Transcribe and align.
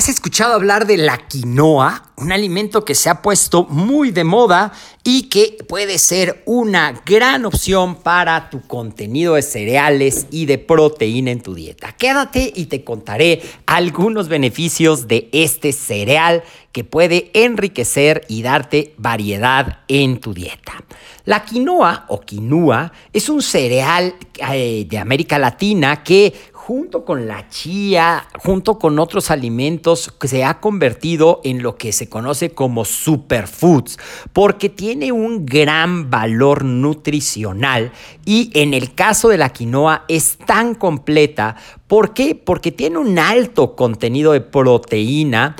¿Has 0.00 0.08
escuchado 0.08 0.54
hablar 0.54 0.86
de 0.86 0.96
la 0.96 1.18
quinoa? 1.18 2.04
Un 2.16 2.32
alimento 2.32 2.86
que 2.86 2.94
se 2.94 3.10
ha 3.10 3.20
puesto 3.20 3.64
muy 3.64 4.12
de 4.12 4.24
moda 4.24 4.72
y 5.04 5.24
que 5.24 5.58
puede 5.68 5.98
ser 5.98 6.42
una 6.46 7.02
gran 7.04 7.44
opción 7.44 7.96
para 7.96 8.48
tu 8.48 8.62
contenido 8.62 9.34
de 9.34 9.42
cereales 9.42 10.26
y 10.30 10.46
de 10.46 10.56
proteína 10.56 11.32
en 11.32 11.42
tu 11.42 11.54
dieta. 11.54 11.92
Quédate 11.92 12.50
y 12.56 12.64
te 12.64 12.82
contaré 12.82 13.42
algunos 13.66 14.28
beneficios 14.28 15.06
de 15.06 15.28
este 15.32 15.70
cereal 15.74 16.44
que 16.72 16.82
puede 16.82 17.30
enriquecer 17.34 18.24
y 18.26 18.40
darte 18.40 18.94
variedad 18.96 19.80
en 19.86 20.18
tu 20.18 20.32
dieta. 20.32 20.82
La 21.26 21.44
quinoa 21.44 22.06
o 22.08 22.20
quinua 22.20 22.90
es 23.12 23.28
un 23.28 23.42
cereal 23.42 24.14
eh, 24.50 24.86
de 24.88 24.98
América 24.98 25.38
Latina 25.38 26.02
que 26.02 26.32
junto 26.70 27.04
con 27.04 27.26
la 27.26 27.48
chía, 27.48 28.28
junto 28.44 28.78
con 28.78 29.00
otros 29.00 29.32
alimentos, 29.32 30.14
se 30.22 30.44
ha 30.44 30.60
convertido 30.60 31.40
en 31.42 31.64
lo 31.64 31.74
que 31.74 31.90
se 31.90 32.08
conoce 32.08 32.50
como 32.50 32.84
superfoods, 32.84 33.98
porque 34.32 34.68
tiene 34.68 35.10
un 35.10 35.46
gran 35.46 36.10
valor 36.10 36.64
nutricional 36.64 37.90
y 38.24 38.52
en 38.54 38.72
el 38.72 38.94
caso 38.94 39.30
de 39.30 39.38
la 39.38 39.48
quinoa 39.48 40.04
es 40.06 40.38
tan 40.46 40.76
completa. 40.76 41.56
¿Por 41.88 42.14
qué? 42.14 42.36
Porque 42.36 42.70
tiene 42.70 42.98
un 42.98 43.18
alto 43.18 43.74
contenido 43.74 44.30
de 44.30 44.40
proteína 44.40 45.56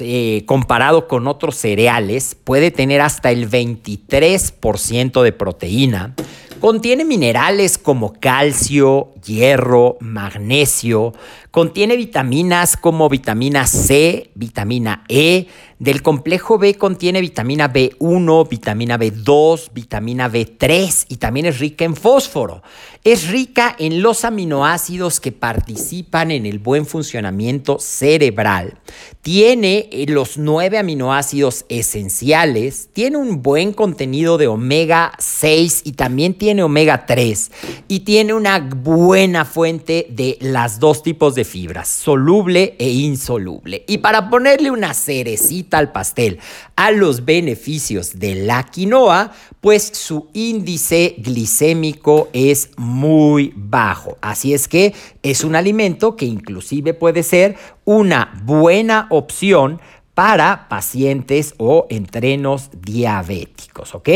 eh, 0.00 0.42
comparado 0.44 1.08
con 1.08 1.28
otros 1.28 1.56
cereales, 1.56 2.34
puede 2.34 2.70
tener 2.70 3.00
hasta 3.00 3.30
el 3.30 3.48
23% 3.48 5.22
de 5.22 5.32
proteína. 5.32 6.14
Contiene 6.60 7.04
minerales 7.04 7.76
como 7.76 8.14
calcio, 8.18 9.12
hierro, 9.24 9.98
magnesio, 10.00 11.12
contiene 11.50 11.96
vitaminas 11.96 12.78
como 12.78 13.10
vitamina 13.10 13.66
C, 13.66 14.30
vitamina 14.34 15.04
E, 15.08 15.48
del 15.78 16.00
complejo 16.00 16.58
B 16.58 16.76
contiene 16.76 17.20
vitamina 17.20 17.70
B1, 17.70 18.48
vitamina 18.48 18.98
B2, 18.98 19.72
vitamina 19.74 20.30
B3 20.30 21.06
y 21.08 21.16
también 21.16 21.46
es 21.46 21.58
rica 21.58 21.84
en 21.84 21.94
fósforo. 21.94 22.62
Es 23.04 23.28
rica 23.28 23.76
en 23.78 24.02
los 24.02 24.24
aminoácidos 24.24 25.20
que 25.20 25.32
participan 25.32 26.30
en 26.30 26.46
el 26.46 26.58
buen 26.58 26.86
funcionamiento 26.86 27.78
cerebral. 27.78 28.78
Tiene 29.20 29.88
eh, 29.92 30.06
los 30.08 30.38
nueve 30.38 30.78
aminoácidos 30.78 31.66
esenciales, 31.68 32.88
tiene 32.92 33.18
un 33.18 33.42
buen 33.42 33.72
contenido 33.72 34.38
de 34.38 34.48
omega 34.48 35.12
6 35.18 35.82
y 35.84 35.92
también 35.92 36.34
tiene 36.34 36.62
omega 36.62 37.06
3 37.06 37.52
y 37.86 38.00
tiene 38.00 38.32
una 38.34 38.58
buena 38.58 39.44
fuente 39.44 40.06
de 40.10 40.38
las 40.40 40.80
dos 40.80 41.02
tipos 41.02 41.34
de 41.34 41.44
fibras, 41.44 41.88
soluble 41.88 42.76
e 42.78 42.88
insoluble. 42.88 43.84
Y 43.86 43.98
para 43.98 44.30
ponerle 44.30 44.70
una 44.70 44.94
cerecita 44.94 45.65
al 45.72 45.92
pastel 45.92 46.38
a 46.76 46.90
los 46.90 47.24
beneficios 47.24 48.18
de 48.18 48.34
la 48.34 48.64
quinoa, 48.64 49.32
pues 49.60 49.90
su 49.94 50.28
índice 50.32 51.16
glicémico 51.18 52.28
es 52.32 52.70
muy 52.76 53.52
bajo. 53.56 54.18
Así 54.20 54.54
es 54.54 54.68
que 54.68 54.94
es 55.22 55.42
un 55.42 55.56
alimento 55.56 56.16
que 56.16 56.26
inclusive 56.26 56.94
puede 56.94 57.22
ser 57.22 57.56
una 57.84 58.40
buena 58.44 59.06
opción 59.10 59.80
para 60.16 60.66
pacientes 60.70 61.54
o 61.58 61.86
entrenos 61.90 62.70
diabéticos, 62.72 63.94
¿ok? 63.94 64.08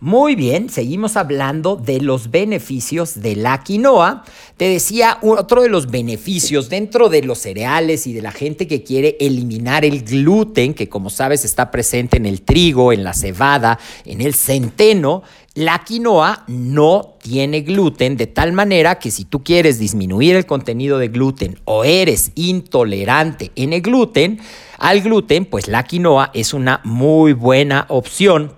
Muy 0.00 0.34
bien, 0.34 0.68
seguimos 0.68 1.16
hablando 1.16 1.76
de 1.76 2.00
los 2.00 2.32
beneficios 2.32 3.22
de 3.22 3.36
la 3.36 3.62
quinoa. 3.62 4.24
Te 4.56 4.68
decía, 4.68 5.18
otro 5.22 5.62
de 5.62 5.68
los 5.68 5.92
beneficios 5.92 6.68
dentro 6.68 7.08
de 7.08 7.22
los 7.22 7.38
cereales 7.38 8.08
y 8.08 8.12
de 8.12 8.22
la 8.22 8.32
gente 8.32 8.66
que 8.66 8.82
quiere 8.82 9.16
eliminar 9.20 9.84
el 9.84 10.02
gluten, 10.02 10.74
que 10.74 10.88
como 10.88 11.08
sabes 11.08 11.44
está 11.44 11.70
presente 11.70 12.16
en 12.16 12.26
el 12.26 12.42
trigo, 12.42 12.92
en 12.92 13.04
la 13.04 13.14
cebada, 13.14 13.78
en 14.04 14.22
el 14.22 14.34
centeno, 14.34 15.22
la 15.54 15.84
quinoa 15.84 16.44
no 16.48 17.14
tiene 17.22 17.60
gluten 17.60 18.16
de 18.16 18.26
tal 18.26 18.52
manera 18.52 18.98
que 18.98 19.12
si 19.12 19.24
tú 19.24 19.44
quieres 19.44 19.78
disminuir 19.78 20.34
el 20.34 20.46
contenido 20.46 20.98
de 20.98 21.08
gluten 21.08 21.60
o 21.64 21.84
eres 21.84 22.32
intolerante 22.34 23.52
en 23.54 23.72
el 23.72 23.80
gluten, 23.80 24.40
al 24.78 25.00
gluten, 25.00 25.44
pues 25.44 25.68
la 25.68 25.84
quinoa 25.84 26.30
es 26.34 26.54
una 26.54 26.80
muy 26.84 27.32
buena 27.32 27.86
opción 27.88 28.52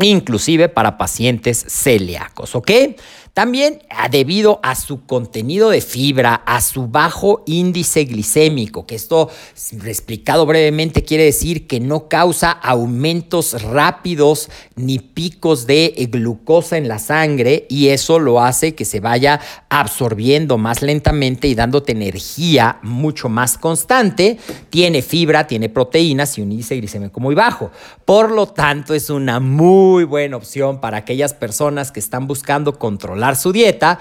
inclusive 0.00 0.68
para 0.68 0.96
pacientes 0.96 1.64
celíacos, 1.68 2.54
¿ok? 2.54 2.70
También 3.38 3.84
ah, 3.90 4.08
debido 4.08 4.58
a 4.64 4.74
su 4.74 5.06
contenido 5.06 5.70
de 5.70 5.80
fibra, 5.80 6.42
a 6.44 6.60
su 6.60 6.88
bajo 6.88 7.44
índice 7.46 8.02
glicémico, 8.02 8.84
que 8.84 8.96
esto 8.96 9.30
explicado 9.84 10.44
brevemente 10.44 11.04
quiere 11.04 11.22
decir 11.22 11.68
que 11.68 11.78
no 11.78 12.08
causa 12.08 12.50
aumentos 12.50 13.62
rápidos 13.62 14.50
ni 14.74 14.98
picos 14.98 15.68
de 15.68 15.94
eh, 15.96 16.06
glucosa 16.06 16.78
en 16.78 16.88
la 16.88 16.98
sangre 16.98 17.68
y 17.70 17.90
eso 17.90 18.18
lo 18.18 18.40
hace 18.40 18.74
que 18.74 18.84
se 18.84 18.98
vaya 18.98 19.40
absorbiendo 19.68 20.58
más 20.58 20.82
lentamente 20.82 21.46
y 21.46 21.54
dándote 21.54 21.92
energía 21.92 22.80
mucho 22.82 23.28
más 23.28 23.56
constante. 23.56 24.36
Tiene 24.68 25.00
fibra, 25.00 25.46
tiene 25.46 25.68
proteínas 25.68 26.36
y 26.38 26.42
un 26.42 26.50
índice 26.50 26.74
glicémico 26.74 27.20
muy 27.20 27.36
bajo. 27.36 27.70
Por 28.04 28.32
lo 28.32 28.48
tanto, 28.48 28.94
es 28.94 29.10
una 29.10 29.38
muy 29.38 30.02
buena 30.02 30.36
opción 30.36 30.80
para 30.80 30.96
aquellas 30.96 31.34
personas 31.34 31.92
que 31.92 32.00
están 32.00 32.26
buscando 32.26 32.80
controlar 32.80 33.27
su 33.36 33.52
dieta, 33.52 33.98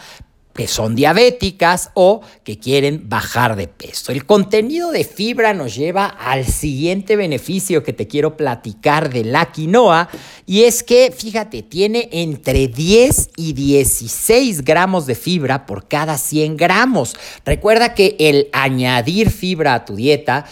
que 0.57 0.67
son 0.67 0.95
diabéticas 0.95 1.91
o 1.93 2.21
que 2.43 2.57
quieren 2.57 3.07
bajar 3.07 3.55
de 3.55 3.67
peso. 3.67 4.11
El 4.11 4.25
contenido 4.25 4.91
de 4.91 5.03
fibra 5.03 5.53
nos 5.53 5.75
lleva 5.75 6.07
al 6.07 6.45
siguiente 6.45 7.15
beneficio 7.15 7.83
que 7.83 7.93
te 7.93 8.07
quiero 8.07 8.35
platicar 8.35 9.13
de 9.13 9.23
la 9.23 9.51
quinoa 9.51 10.09
y 10.47 10.63
es 10.63 10.81
que, 10.81 11.13
fíjate, 11.15 11.61
tiene 11.61 12.09
entre 12.11 12.67
10 12.67 13.29
y 13.37 13.53
16 13.53 14.65
gramos 14.65 15.05
de 15.05 15.13
fibra 15.13 15.67
por 15.67 15.87
cada 15.87 16.17
100 16.17 16.57
gramos. 16.57 17.15
Recuerda 17.45 17.93
que 17.93 18.15
el 18.17 18.49
añadir 18.51 19.29
fibra 19.29 19.75
a 19.75 19.85
tu 19.85 19.95
dieta 19.95 20.45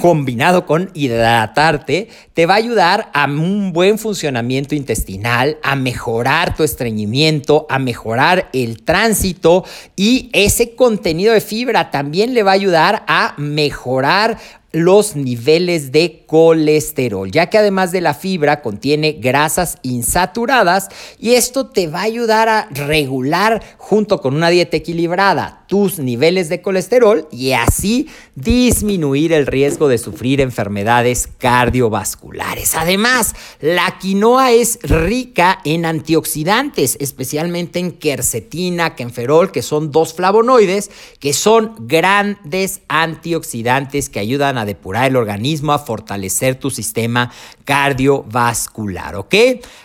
combinado 0.00 0.64
con 0.64 0.90
hidratarte, 0.94 2.08
te 2.34 2.46
va 2.46 2.54
a 2.54 2.58
ayudar 2.58 3.10
a 3.12 3.24
un 3.24 3.72
buen 3.72 3.98
funcionamiento 3.98 4.74
intestinal, 4.74 5.58
a 5.62 5.76
mejorar 5.76 6.54
tu 6.56 6.62
estreñimiento, 6.62 7.66
a 7.68 7.78
mejorar 7.78 8.48
el 8.52 8.82
tránsito 8.82 9.64
y 9.96 10.30
ese 10.32 10.74
contenido 10.74 11.32
de 11.34 11.40
fibra 11.40 11.90
también 11.90 12.34
le 12.34 12.42
va 12.42 12.52
a 12.52 12.54
ayudar 12.54 13.04
a 13.08 13.34
mejorar 13.36 14.38
los 14.72 15.16
niveles 15.16 15.92
de 15.92 16.24
colesterol, 16.26 17.30
ya 17.30 17.48
que 17.48 17.58
además 17.58 17.90
de 17.90 18.02
la 18.02 18.14
fibra 18.14 18.60
contiene 18.60 19.12
grasas 19.12 19.78
insaturadas 19.82 20.88
y 21.18 21.34
esto 21.34 21.68
te 21.68 21.86
va 21.86 22.00
a 22.00 22.04
ayudar 22.04 22.48
a 22.48 22.68
regular 22.70 23.62
junto 23.78 24.20
con 24.20 24.34
una 24.34 24.50
dieta 24.50 24.76
equilibrada 24.76 25.64
tus 25.68 25.98
niveles 25.98 26.48
de 26.48 26.62
colesterol 26.62 27.28
y 27.30 27.52
así 27.52 28.08
disminuir 28.34 29.32
el 29.32 29.46
riesgo 29.46 29.88
de 29.88 29.98
sufrir 29.98 30.40
enfermedades 30.40 31.28
cardiovasculares. 31.38 32.74
Además, 32.74 33.34
la 33.60 33.98
quinoa 34.00 34.52
es 34.52 34.78
rica 34.82 35.60
en 35.64 35.84
antioxidantes, 35.84 36.96
especialmente 37.00 37.78
en 37.78 37.92
quercetina, 37.92 38.96
kenferol, 38.96 39.52
que 39.52 39.62
son 39.62 39.92
dos 39.92 40.14
flavonoides 40.14 40.90
que 41.20 41.32
son 41.32 41.74
grandes 41.80 42.80
antioxidantes 42.88 44.08
que 44.08 44.20
ayudan 44.20 44.57
a 44.58 44.64
depurar 44.64 45.06
el 45.06 45.16
organismo, 45.16 45.72
a 45.72 45.78
fortalecer 45.78 46.56
tu 46.56 46.70
sistema 46.70 47.30
cardiovascular, 47.64 49.16
¿ok? 49.16 49.34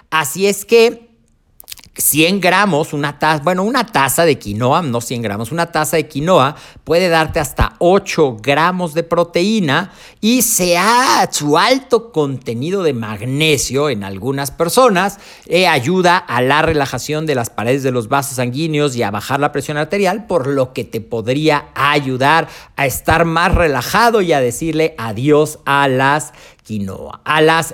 Así 0.10 0.48
es 0.48 0.66
que 0.66 1.12
100 1.95 2.42
gramos, 2.42 2.92
una 2.92 3.19
taza, 3.19 3.44
bueno, 3.44 3.63
una 3.63 3.86
taza 3.86 4.25
de 4.25 4.40
quinoa, 4.40 4.81
no 4.81 5.00
100 5.00 5.22
gramos, 5.22 5.51
una 5.51 5.68
taza 5.68 5.98
de 5.98 6.07
quinoa 6.07 6.56
puede 6.84 7.07
darte 7.07 7.40
hasta 7.40 7.75
8 7.78 8.38
gramos 8.42 8.95
de 8.95 9.04
proteína 9.04 9.92
y 10.19 10.42
sea 10.42 11.30
su 11.31 11.56
alto 11.56 12.12
contenido 12.12 12.81
de 12.81 12.94
magnesio 12.94 13.92
en 13.92 14.04
algunas 14.04 14.50
personas 14.50 15.19
eh, 15.45 15.68
ayuda 15.68 16.18
a 16.18 16.42
la 16.42 16.63
relajación 16.63 17.28
de 17.28 17.36
las 17.36 17.51
paredes 17.51 17.84
de 17.84 17.92
los 17.92 18.07
vasos 18.07 18.38
sanguíneos 18.38 18.96
y 18.96 19.04
a 19.04 19.12
bajar 19.12 19.39
la 19.39 19.51
presión 19.51 19.78
arterial, 19.78 20.25
por 20.25 20.48
lo 20.48 20.74
que 20.74 20.86
te 20.86 21.00
podría 21.00 21.66
ayudar 21.75 22.48
a 22.75 22.88
estar 22.88 23.25
más 23.25 23.54
relajado 23.54 24.22
y 24.22 24.34
a 24.34 24.42
decirle 24.42 24.96
adiós 24.98 25.60
a 25.66 25.88
las 25.88 26.34
quinoa, 26.63 27.21
a 27.24 27.42
las. 27.42 27.74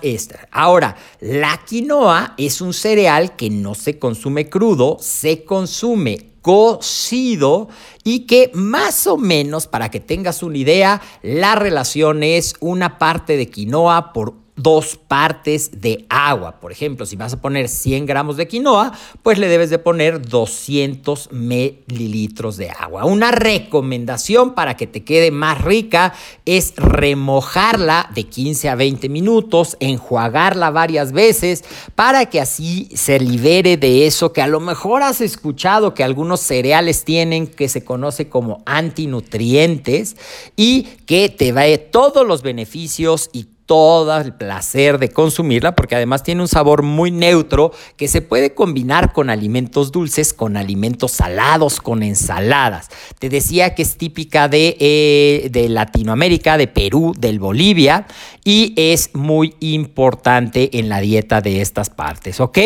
Ahora, 0.51 0.95
la 1.19 1.61
quinoa 1.65 2.33
es 2.37 2.61
un 2.61 2.73
cereal 2.73 3.35
que 3.35 3.49
no 3.49 3.75
se 3.75 3.99
consume 3.99 4.49
crudo, 4.49 4.97
se 4.99 5.43
consume 5.45 6.29
cocido 6.41 7.69
y 8.03 8.21
que 8.21 8.51
más 8.53 9.07
o 9.07 9.17
menos, 9.17 9.67
para 9.67 9.89
que 9.91 9.99
tengas 9.99 10.41
una 10.41 10.57
idea, 10.57 11.01
la 11.21 11.55
relación 11.55 12.23
es 12.23 12.55
una 12.59 12.97
parte 12.97 13.37
de 13.37 13.49
quinoa 13.49 14.13
por 14.13 14.33
dos 14.61 14.97
partes 14.97 15.81
de 15.81 16.05
agua. 16.09 16.59
Por 16.59 16.71
ejemplo, 16.71 17.05
si 17.05 17.15
vas 17.15 17.33
a 17.33 17.41
poner 17.41 17.69
100 17.69 18.05
gramos 18.05 18.35
de 18.35 18.47
quinoa, 18.47 18.91
pues 19.23 19.37
le 19.37 19.47
debes 19.47 19.69
de 19.69 19.79
poner 19.79 20.21
200 20.21 21.31
mililitros 21.31 22.57
de 22.57 22.69
agua. 22.69 23.05
Una 23.05 23.31
recomendación 23.31 24.55
para 24.55 24.75
que 24.75 24.87
te 24.87 25.03
quede 25.03 25.31
más 25.31 25.61
rica 25.61 26.13
es 26.45 26.73
remojarla 26.75 28.09
de 28.13 28.25
15 28.25 28.69
a 28.69 28.75
20 28.75 29.09
minutos, 29.09 29.77
enjuagarla 29.79 30.71
varias 30.71 31.11
veces 31.11 31.63
para 31.95 32.25
que 32.25 32.41
así 32.41 32.89
se 32.93 33.19
libere 33.19 33.77
de 33.77 34.05
eso 34.05 34.33
que 34.33 34.41
a 34.41 34.47
lo 34.47 34.59
mejor 34.59 35.03
has 35.03 35.21
escuchado 35.21 35.93
que 35.93 36.03
algunos 36.03 36.41
cereales 36.41 37.05
tienen 37.05 37.47
que 37.47 37.69
se 37.69 37.85
conoce 37.85 38.27
como 38.27 38.63
antinutrientes 38.65 40.17
y 40.55 40.83
que 41.05 41.29
te 41.29 41.51
va 41.51 41.59
todos 41.91 42.25
los 42.25 42.41
beneficios 42.41 43.29
y 43.33 43.47
todo 43.69 44.17
el 44.19 44.33
placer 44.33 44.97
de 44.97 45.09
consumirla 45.09 45.75
porque 45.75 45.95
además 45.95 46.23
tiene 46.23 46.41
un 46.41 46.47
sabor 46.47 46.81
muy 46.81 47.11
neutro 47.11 47.71
que 47.97 48.07
se 48.07 48.23
puede 48.23 48.55
combinar 48.55 49.13
con 49.13 49.29
alimentos 49.29 49.91
dulces, 49.91 50.33
con 50.33 50.57
alimentos 50.57 51.11
salados, 51.11 51.79
con 51.79 52.01
ensaladas. 52.01 52.87
Te 53.19 53.29
decía 53.29 53.75
que 53.75 53.83
es 53.83 53.95
típica 53.95 54.47
de, 54.47 54.75
eh, 54.79 55.49
de 55.51 55.69
Latinoamérica, 55.69 56.57
de 56.57 56.65
Perú, 56.65 57.13
del 57.15 57.37
Bolivia 57.37 58.07
y 58.43 58.73
es 58.75 59.11
muy 59.13 59.53
importante 59.59 60.79
en 60.79 60.89
la 60.89 60.99
dieta 60.99 61.39
de 61.39 61.61
estas 61.61 61.91
partes, 61.91 62.39
¿ok? 62.39 62.57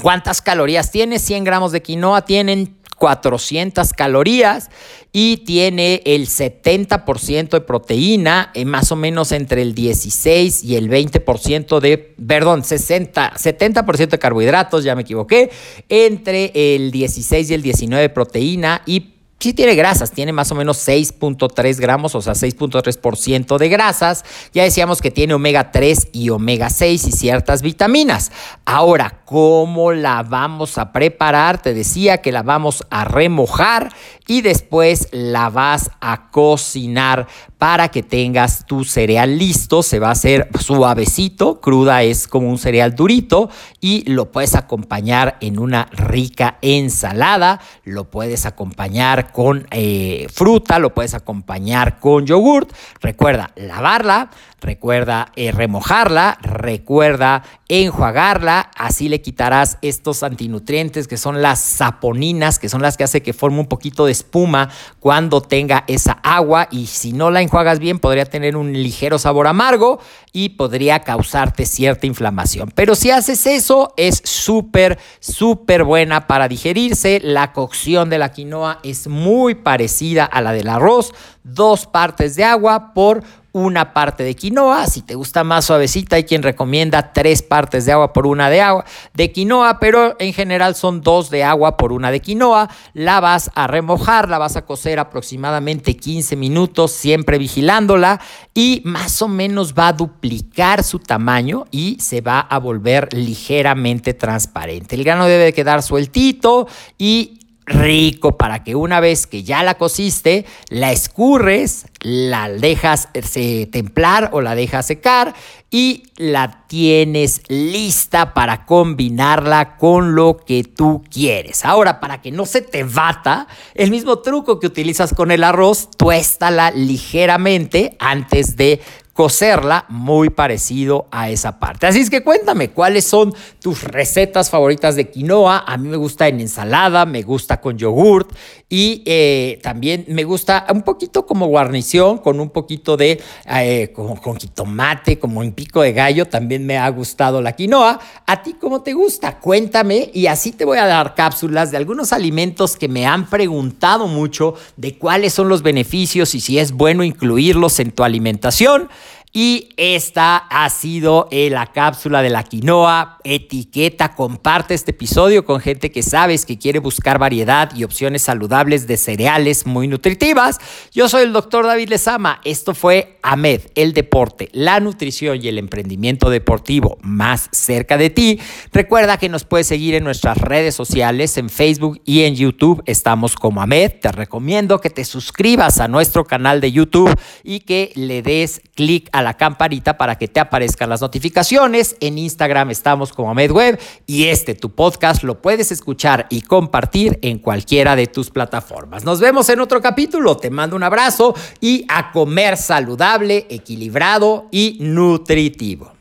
¿Cuántas 0.00 0.40
calorías 0.40 0.90
tiene? 0.90 1.18
100 1.18 1.44
gramos 1.44 1.72
de 1.72 1.82
quinoa 1.82 2.24
tienen 2.24 2.79
400 3.00 3.94
calorías 3.94 4.68
y 5.10 5.38
tiene 5.38 6.02
el 6.04 6.26
70% 6.28 7.48
de 7.48 7.60
proteína, 7.62 8.50
eh, 8.52 8.66
más 8.66 8.92
o 8.92 8.96
menos 8.96 9.32
entre 9.32 9.62
el 9.62 9.74
16 9.74 10.62
y 10.62 10.76
el 10.76 10.90
20% 10.90 11.80
de, 11.80 11.96
perdón, 11.96 12.62
60, 12.62 13.32
70% 13.32 14.10
de 14.10 14.18
carbohidratos, 14.18 14.84
ya 14.84 14.94
me 14.94 15.00
equivoqué, 15.00 15.50
entre 15.88 16.52
el 16.54 16.90
16 16.90 17.50
y 17.50 17.54
el 17.54 17.62
19 17.62 18.02
de 18.02 18.08
proteína 18.10 18.82
y 18.84 19.14
sí 19.40 19.54
tiene 19.54 19.74
grasas, 19.74 20.12
tiene 20.12 20.32
más 20.32 20.52
o 20.52 20.54
menos 20.54 20.86
6.3 20.86 21.78
gramos, 21.78 22.14
o 22.14 22.20
sea, 22.20 22.34
6.3% 22.34 23.58
de 23.58 23.68
grasas. 23.68 24.24
Ya 24.52 24.62
decíamos 24.64 25.00
que 25.00 25.10
tiene 25.10 25.34
omega 25.34 25.72
3 25.72 26.08
y 26.12 26.28
omega 26.28 26.68
6 26.68 27.08
y 27.08 27.12
ciertas 27.12 27.62
vitaminas. 27.62 28.30
Ahora, 28.66 29.22
¿cómo 29.24 29.92
la 29.92 30.22
vamos 30.22 30.76
a 30.76 30.92
preparar? 30.92 31.60
Te 31.62 31.72
decía 31.72 32.18
que 32.18 32.32
la 32.32 32.42
vamos 32.42 32.84
a 32.90 33.04
remojar 33.04 33.92
y 34.26 34.42
después 34.42 35.08
la 35.10 35.48
vas 35.48 35.90
a 36.00 36.30
cocinar 36.30 37.26
para 37.60 37.90
que 37.90 38.02
tengas 38.02 38.64
tu 38.64 38.84
cereal 38.86 39.38
listo. 39.38 39.82
Se 39.82 39.98
va 39.98 40.08
a 40.08 40.12
hacer 40.12 40.48
suavecito, 40.58 41.60
cruda 41.60 42.02
es 42.02 42.26
como 42.26 42.48
un 42.48 42.56
cereal 42.56 42.94
durito 42.94 43.50
y 43.82 44.10
lo 44.10 44.32
puedes 44.32 44.54
acompañar 44.54 45.36
en 45.42 45.58
una 45.58 45.86
rica 45.92 46.56
ensalada, 46.62 47.60
lo 47.84 48.04
puedes 48.10 48.46
acompañar 48.46 49.30
con 49.30 49.66
eh, 49.72 50.26
fruta, 50.32 50.78
lo 50.78 50.94
puedes 50.94 51.12
acompañar 51.12 52.00
con 52.00 52.24
yogurt. 52.24 52.72
Recuerda 53.02 53.50
lavarla, 53.56 54.30
recuerda 54.60 55.32
eh, 55.36 55.52
remojarla, 55.52 56.38
recuerda 56.42 57.42
enjuagarla, 57.68 58.70
así 58.76 59.08
le 59.08 59.20
quitarás 59.20 59.78
estos 59.80 60.22
antinutrientes 60.22 61.06
que 61.06 61.16
son 61.16 61.40
las 61.40 61.60
saponinas, 61.60 62.58
que 62.58 62.68
son 62.68 62.82
las 62.82 62.96
que 62.96 63.04
hace 63.04 63.22
que 63.22 63.32
forme 63.32 63.60
un 63.60 63.66
poquito 63.66 64.06
de 64.06 64.12
espuma 64.12 64.70
cuando 64.98 65.40
tenga 65.40 65.84
esa 65.86 66.12
agua 66.22 66.68
y 66.70 66.86
si 66.86 67.12
no 67.12 67.30
la 67.30 67.42
enjuagas 67.42 67.78
bien 67.78 68.00
podría 68.00 68.24
tener 68.24 68.56
un 68.56 68.72
ligero 68.72 69.18
sabor 69.18 69.46
amargo 69.46 70.00
y 70.32 70.50
podría 70.50 71.00
causarte 71.00 71.64
cierta 71.64 72.06
inflamación. 72.06 72.72
Pero 72.74 72.94
si 72.94 73.10
haces 73.10 73.46
eso 73.46 73.94
es 73.96 74.20
súper, 74.24 74.98
súper 75.20 75.84
buena 75.84 76.26
para 76.26 76.48
digerirse. 76.48 77.20
La 77.22 77.52
cocción 77.52 78.10
de 78.10 78.18
la 78.18 78.32
quinoa 78.32 78.80
es 78.82 79.06
muy 79.06 79.54
parecida 79.54 80.24
a 80.24 80.40
la 80.40 80.52
del 80.52 80.68
arroz, 80.68 81.12
dos 81.42 81.86
partes 81.86 82.36
de 82.36 82.44
agua 82.44 82.92
por 82.94 83.22
una 83.52 83.92
parte 83.92 84.22
de 84.22 84.34
quinoa. 84.34 84.86
Si 84.86 85.02
te 85.02 85.14
gusta 85.14 85.44
más 85.44 85.64
suavecita, 85.64 86.16
hay 86.16 86.24
quien 86.24 86.42
recomienda 86.42 87.12
tres 87.12 87.42
partes 87.42 87.84
de 87.86 87.92
agua 87.92 88.12
por 88.12 88.26
una 88.26 88.50
de 88.50 88.60
agua 88.60 88.84
de 89.14 89.32
quinoa, 89.32 89.78
pero 89.78 90.16
en 90.18 90.32
general 90.32 90.74
son 90.74 91.00
dos 91.00 91.30
de 91.30 91.44
agua 91.44 91.76
por 91.76 91.92
una 91.92 92.10
de 92.10 92.20
quinoa. 92.20 92.70
La 92.94 93.20
vas 93.20 93.50
a 93.54 93.66
remojar, 93.66 94.28
la 94.28 94.38
vas 94.38 94.56
a 94.56 94.64
cocer 94.64 94.98
aproximadamente 94.98 95.96
15 95.96 96.36
minutos, 96.36 96.92
siempre 96.92 97.38
vigilándola 97.38 98.20
y 98.54 98.82
más 98.84 99.22
o 99.22 99.28
menos 99.28 99.74
va 99.74 99.88
a 99.88 99.92
duplicar 99.92 100.82
su 100.82 100.98
tamaño 100.98 101.64
y 101.70 101.98
se 102.00 102.20
va 102.20 102.40
a 102.40 102.58
volver 102.58 103.12
ligeramente 103.12 104.14
transparente. 104.14 104.96
El 104.96 105.04
grano 105.04 105.26
debe 105.26 105.52
quedar 105.52 105.82
sueltito 105.82 106.68
y 106.98 107.38
rico 107.70 108.36
para 108.36 108.62
que 108.62 108.74
una 108.74 109.00
vez 109.00 109.26
que 109.26 109.42
ya 109.42 109.62
la 109.62 109.74
cociste, 109.74 110.44
la 110.68 110.92
escurres, 110.92 111.86
la 112.00 112.48
dejas 112.48 113.08
eh, 113.14 113.66
templar 113.66 114.30
o 114.32 114.40
la 114.40 114.54
dejas 114.54 114.86
secar 114.86 115.34
y 115.70 116.04
la 116.16 116.64
tienes 116.66 117.42
lista 117.48 118.34
para 118.34 118.66
combinarla 118.66 119.76
con 119.76 120.14
lo 120.14 120.36
que 120.36 120.64
tú 120.64 121.04
quieres. 121.10 121.64
Ahora, 121.64 122.00
para 122.00 122.20
que 122.20 122.32
no 122.32 122.44
se 122.44 122.60
te 122.60 122.82
bata, 122.82 123.46
el 123.74 123.90
mismo 123.90 124.18
truco 124.18 124.58
que 124.58 124.66
utilizas 124.66 125.14
con 125.14 125.30
el 125.30 125.44
arroz, 125.44 125.88
tuéstala 125.96 126.72
ligeramente 126.72 127.96
antes 128.00 128.56
de 128.56 128.80
cocerla 129.20 129.84
muy 129.90 130.30
parecido 130.30 131.06
a 131.10 131.28
esa 131.28 131.58
parte. 131.58 131.86
Así 131.86 132.00
es 132.00 132.08
que 132.08 132.24
cuéntame, 132.24 132.70
¿cuáles 132.70 133.04
son 133.04 133.34
tus 133.60 133.84
recetas 133.84 134.50
favoritas 134.50 134.96
de 134.96 135.10
quinoa? 135.10 135.64
A 135.66 135.76
mí 135.76 135.88
me 135.88 135.96
gusta 135.96 136.28
en 136.28 136.40
ensalada, 136.40 137.06
me 137.06 137.22
gusta 137.22 137.60
con 137.60 137.78
yogurt 137.78 138.32
y 138.68 139.02
eh, 139.06 139.58
también 139.62 140.04
me 140.08 140.24
gusta 140.24 140.66
un 140.72 140.82
poquito 140.82 141.26
como 141.26 141.46
guarnición, 141.46 142.18
con 142.18 142.40
un 142.40 142.50
poquito 142.50 142.96
de, 142.96 143.20
eh, 143.46 143.92
como, 143.94 144.20
con 144.20 144.38
tomate, 144.38 145.18
como 145.18 145.42
en 145.42 145.52
pico 145.52 145.82
de 145.82 145.92
gallo, 145.92 146.26
también 146.26 146.66
me 146.66 146.78
ha 146.78 146.88
gustado 146.88 147.42
la 147.42 147.52
quinoa. 147.52 148.00
¿A 148.26 148.42
ti 148.42 148.54
cómo 148.54 148.82
te 148.82 148.92
gusta? 148.92 149.38
Cuéntame 149.38 150.10
y 150.12 150.26
así 150.26 150.52
te 150.52 150.64
voy 150.64 150.78
a 150.78 150.86
dar 150.86 151.14
cápsulas 151.14 151.70
de 151.70 151.76
algunos 151.76 152.12
alimentos 152.12 152.76
que 152.76 152.88
me 152.88 153.06
han 153.06 153.28
preguntado 153.28 154.06
mucho 154.06 154.54
de 154.76 154.96
cuáles 154.98 155.34
son 155.34 155.48
los 155.48 155.62
beneficios 155.62 156.34
y 156.34 156.40
si 156.40 156.58
es 156.58 156.72
bueno 156.72 157.04
incluirlos 157.04 157.80
en 157.80 157.90
tu 157.90 158.04
alimentación. 158.04 158.88
Y 159.32 159.68
esta 159.76 160.36
ha 160.36 160.68
sido 160.70 161.28
eh, 161.30 161.50
la 161.50 161.66
cápsula 161.66 162.20
de 162.20 162.30
la 162.30 162.42
quinoa. 162.42 163.18
Etiqueta, 163.22 164.16
comparte 164.16 164.74
este 164.74 164.90
episodio 164.90 165.44
con 165.44 165.60
gente 165.60 165.92
que 165.92 166.02
sabes 166.02 166.44
que 166.44 166.58
quiere 166.58 166.80
buscar 166.80 167.20
variedad 167.20 167.70
y 167.76 167.84
opciones 167.84 168.22
saludables 168.22 168.88
de 168.88 168.96
cereales 168.96 169.66
muy 169.66 169.86
nutritivas. 169.86 170.58
Yo 170.92 171.08
soy 171.08 171.22
el 171.22 171.32
doctor 171.32 171.64
David 171.64 171.90
Lezama. 171.90 172.40
Esto 172.44 172.74
fue 172.74 173.18
AMED, 173.22 173.60
el 173.76 173.92
deporte, 173.92 174.48
la 174.52 174.80
nutrición 174.80 175.38
y 175.40 175.46
el 175.46 175.58
emprendimiento 175.58 176.28
deportivo 176.28 176.98
más 177.02 177.48
cerca 177.52 177.96
de 177.96 178.10
ti. 178.10 178.40
Recuerda 178.72 179.16
que 179.16 179.28
nos 179.28 179.44
puedes 179.44 179.68
seguir 179.68 179.94
en 179.94 180.02
nuestras 180.02 180.38
redes 180.38 180.74
sociales, 180.74 181.36
en 181.36 181.50
Facebook 181.50 182.02
y 182.04 182.22
en 182.22 182.34
YouTube. 182.34 182.82
Estamos 182.86 183.36
como 183.36 183.62
AMED. 183.62 183.92
Te 184.00 184.10
recomiendo 184.10 184.80
que 184.80 184.90
te 184.90 185.04
suscribas 185.04 185.78
a 185.78 185.86
nuestro 185.86 186.24
canal 186.24 186.60
de 186.60 186.72
YouTube 186.72 187.14
y 187.44 187.60
que 187.60 187.92
le 187.94 188.22
des 188.22 188.60
clic 188.74 189.08
a 189.20 189.22
la 189.22 189.34
campanita 189.34 189.96
para 189.96 190.18
que 190.18 190.28
te 190.28 190.40
aparezcan 190.40 190.90
las 190.90 191.00
notificaciones. 191.00 191.96
En 192.00 192.18
Instagram 192.18 192.70
estamos 192.70 193.12
como 193.12 193.34
MedWeb 193.34 193.78
y 194.06 194.24
este 194.24 194.54
tu 194.54 194.70
podcast 194.70 195.22
lo 195.22 195.40
puedes 195.40 195.70
escuchar 195.70 196.26
y 196.30 196.42
compartir 196.42 197.18
en 197.22 197.38
cualquiera 197.38 197.96
de 197.96 198.06
tus 198.06 198.30
plataformas. 198.30 199.04
Nos 199.04 199.20
vemos 199.20 199.48
en 199.48 199.60
otro 199.60 199.80
capítulo. 199.80 200.36
Te 200.36 200.50
mando 200.50 200.76
un 200.76 200.82
abrazo 200.82 201.34
y 201.60 201.84
a 201.88 202.10
comer 202.12 202.56
saludable, 202.56 203.46
equilibrado 203.48 204.48
y 204.50 204.78
nutritivo. 204.80 205.99